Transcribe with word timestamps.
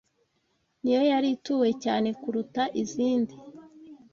niyo 0.81 1.01
yari 1.11 1.27
ituwe 1.35 1.69
cyane 1.83 2.09
kuruta 2.21 2.63
izindi 2.81 3.35